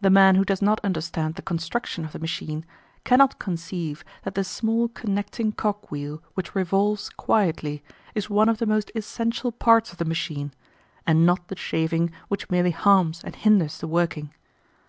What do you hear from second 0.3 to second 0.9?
who does not